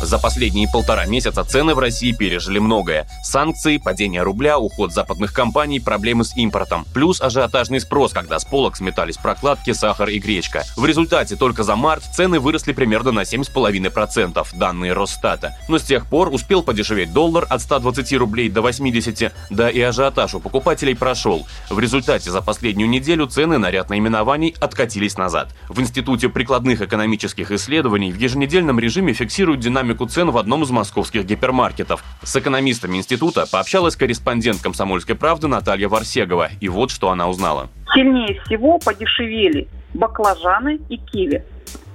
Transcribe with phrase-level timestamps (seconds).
[0.00, 3.06] За последние полтора месяца цены в России пережили многое.
[3.22, 6.86] Санкции, падение рубля, уход западных компаний, проблемы с импортом.
[6.94, 10.64] Плюс ажиотажный спрос, когда с полок сметались прокладки, сахар и гречка.
[10.76, 15.54] В результате только за март цены выросли примерно на 7,5%, данные Росстата.
[15.68, 20.34] Но с тех пор успел подешеветь доллар от 120 рублей до 80, да и ажиотаж
[20.34, 21.46] у покупателей прошел.
[21.68, 25.54] В результате за последнюю неделю цены на ряд наименований откатились назад.
[25.68, 30.70] В Институте прикладных экономических исследований в еженедельном режиме фиксируют динамику динамику цен в одном из
[30.70, 32.04] московских гипермаркетов.
[32.22, 36.48] С экономистами института пообщалась корреспондент «Комсомольской правды» Наталья Варсегова.
[36.60, 37.68] И вот что она узнала.
[37.94, 41.44] Сильнее всего подешевели баклажаны и киви.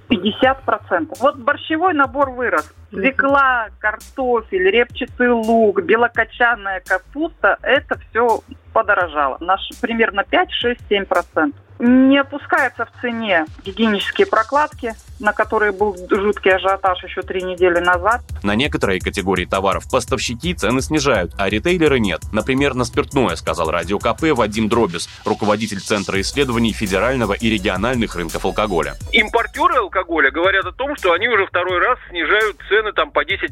[0.09, 1.15] 50%.
[1.19, 2.71] Вот борщевой набор вырос.
[2.91, 8.41] Свекла, картофель, репчатый лук, белокочанная капуста– это все
[8.75, 9.37] подорожало.
[9.39, 11.53] Наш примерно 5, 6, 7%.
[11.79, 18.21] Не опускаются в цене гигиенические прокладки, на которые был жуткий ажиотаж еще три недели назад.
[18.43, 22.21] На некоторые категории товаров поставщики цены снижают, а ритейлеры нет.
[22.31, 28.45] Например, на спиртное, сказал Радио КП Вадим Дробис, руководитель Центра исследований федерального и региональных рынков
[28.45, 28.95] алкоголя.
[29.11, 33.47] Импортеры алкоголя говорят о том, что они уже второй раз снижают цены там по 10%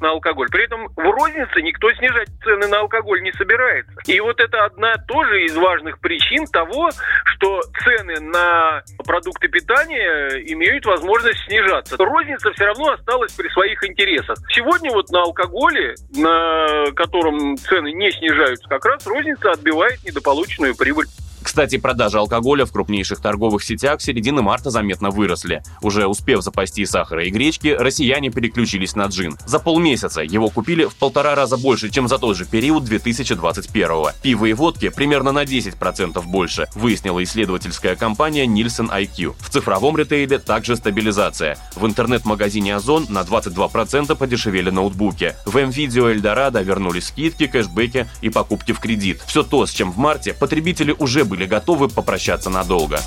[0.00, 0.48] на алкоголь.
[0.50, 3.92] При этом в рознице никто снижать цены на алкоголь не собирается.
[4.06, 6.90] И вот это одна тоже из важных причин того,
[7.24, 11.96] что цены на продукты питания имеют возможность снижаться.
[11.98, 14.38] Розница все равно осталась при своих интересах.
[14.50, 21.06] Сегодня вот на алкоголе, на котором цены не снижаются, как раз розница отбивает недополученную прибыль.
[21.42, 25.62] Кстати, продажи алкоголя в крупнейших торговых сетях середины марта заметно выросли.
[25.82, 29.36] Уже успев запасти сахара и гречки, россияне переключились на джин.
[29.46, 34.12] За полмесяца его купили в полтора раза больше, чем за тот же период 2021 -го.
[34.22, 39.34] Пиво и водки примерно на 10% больше, выяснила исследовательская компания Nielsen IQ.
[39.38, 41.56] В цифровом ритейле также стабилизация.
[41.74, 45.34] В интернет-магазине Озон на 22% подешевели ноутбуки.
[45.46, 49.22] В МВидео Эльдорадо вернулись скидки, кэшбэки и покупки в кредит.
[49.26, 53.00] Все то, с чем в марте потребители уже были готовы попрощаться надолго.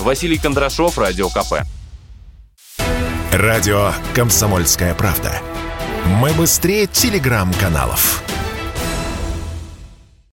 [0.00, 1.64] Василий Кондрашов, Радио КП.
[3.32, 5.40] Радио «Комсомольская правда».
[6.06, 8.25] Мы быстрее телеграм-каналов.